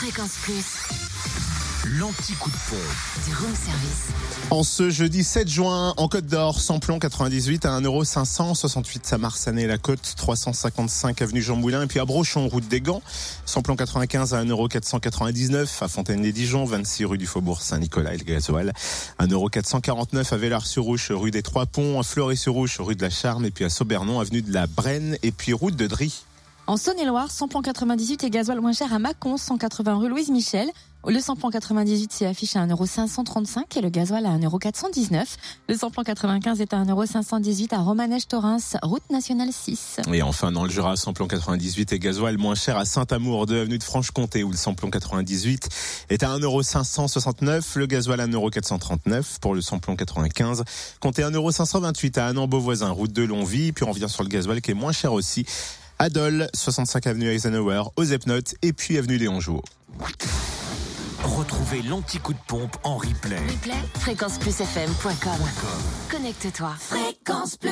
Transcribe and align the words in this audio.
Fréquence 0.00 0.38
Plus, 0.40 0.64
L'anti-coup 1.98 2.48
de 2.48 2.56
pompe. 2.70 3.26
du 3.26 3.34
room 3.34 3.54
service. 3.54 4.08
En 4.48 4.62
ce 4.62 4.88
jeudi 4.88 5.22
7 5.22 5.46
juin, 5.46 5.92
en 5.98 6.08
Côte 6.08 6.24
d'Or, 6.24 6.58
samplon 6.58 6.98
98 6.98 7.66
à 7.66 7.78
1,568€ 7.78 9.12
à 9.12 9.18
Marsanet 9.18 9.66
la 9.66 9.76
Côte, 9.76 10.14
355 10.16 11.20
avenue 11.20 11.42
Jean 11.42 11.56
Moulin 11.56 11.82
et 11.82 11.86
puis 11.86 12.00
à 12.00 12.06
Brochon, 12.06 12.48
route 12.48 12.66
des 12.66 12.80
Gants, 12.80 13.02
samplon 13.44 13.76
95 13.76 14.32
à 14.32 14.42
1,499€ 14.42 15.68
à 15.82 15.88
Fontaine-les-Dijon, 15.88 16.64
26 16.64 17.04
rue 17.04 17.18
du 17.18 17.26
Faubourg 17.26 17.60
Saint-Nicolas 17.60 18.14
et 18.14 18.16
le 18.16 18.24
gasoil, 18.24 18.72
1,449€ 19.20 20.32
à 20.32 20.36
Vélars-sur-Ouche, 20.38 21.10
rue 21.10 21.30
des 21.30 21.42
Trois 21.42 21.66
Ponts, 21.66 22.00
à 22.00 22.04
Fleury-sur-Ouche, 22.04 22.80
rue 22.80 22.96
de 22.96 23.02
la 23.02 23.10
Charme 23.10 23.44
et 23.44 23.50
puis 23.50 23.66
à 23.66 23.68
Saubernon, 23.68 24.18
avenue 24.18 24.40
de 24.40 24.50
la 24.50 24.66
Brenne 24.66 25.18
et 25.22 25.30
puis 25.30 25.52
route 25.52 25.76
de 25.76 25.86
Dry. 25.86 26.24
En 26.70 26.76
Saône-et-Loire, 26.76 27.32
samplon 27.32 27.62
98 27.62 28.22
et 28.22 28.30
gasoil 28.30 28.60
moins 28.60 28.72
cher 28.72 28.94
à 28.94 29.00
Mâcon, 29.00 29.36
180 29.36 29.98
rue 29.98 30.08
Louise 30.08 30.30
Michel. 30.30 30.70
Le 31.04 31.18
samplon 31.18 31.50
98 31.50 32.12
s'y 32.12 32.24
affiche 32.26 32.54
à 32.54 32.64
1,535€ 32.64 33.76
et 33.76 33.80
le 33.80 33.88
gasoil 33.88 34.24
à 34.24 34.38
1,419€. 34.38 35.24
Le 35.68 35.74
samplon 35.74 36.04
95 36.04 36.60
est 36.60 36.72
à 36.72 36.76
1,518€ 36.84 37.74
à 37.74 37.78
Romanèche-Torins, 37.78 38.58
route 38.84 39.02
nationale 39.10 39.48
6. 39.50 39.96
Et 40.12 40.22
enfin, 40.22 40.52
dans 40.52 40.62
le 40.62 40.70
Jura, 40.70 40.94
samplon 40.94 41.26
98 41.26 41.92
et 41.92 41.98
gasoil 41.98 42.38
moins 42.38 42.54
cher 42.54 42.76
à 42.76 42.84
Saint-Amour, 42.84 43.46
2 43.46 43.62
avenue 43.62 43.78
de 43.78 43.82
Franche-Comté, 43.82 44.44
où 44.44 44.52
le 44.52 44.56
samplon 44.56 44.90
98 44.90 45.68
est 46.10 46.22
à 46.22 46.38
1,569€, 46.38 47.78
le 47.78 47.86
gasoil 47.86 48.20
à 48.20 48.28
1,439€ 48.28 49.40
pour 49.40 49.54
le 49.54 49.60
samplon 49.60 49.96
95. 49.96 50.62
Comptez 51.00 51.22
1,528€ 51.22 52.20
à 52.20 52.26
Annan-Beauvoisin, 52.26 52.90
route 52.90 53.12
de 53.12 53.24
Longvie, 53.24 53.72
puis 53.72 53.84
on 53.84 53.90
revient 53.90 54.08
sur 54.08 54.22
le 54.22 54.28
gasoil 54.28 54.60
qui 54.60 54.70
est 54.70 54.74
moins 54.74 54.92
cher 54.92 55.12
aussi. 55.12 55.46
Adol, 56.00 56.48
65 56.54 57.06
avenue 57.08 57.28
Eisenhower, 57.28 57.82
aux 57.96 58.04
Epnotes, 58.04 58.54
et 58.62 58.72
puis 58.72 58.96
avenue 58.96 59.18
Léon 59.18 59.38
Jouot. 59.38 59.60
Retrouvez 61.22 61.82
l'anti-coup 61.82 62.32
de 62.32 62.38
pompe 62.48 62.74
en 62.84 62.96
replay. 62.96 63.36
Replay, 63.36 63.74
fréquenceplusfm.com. 63.98 65.32
Connecte-toi. 66.10 66.72
Fréquence 66.78 67.58
Plus. 67.58 67.70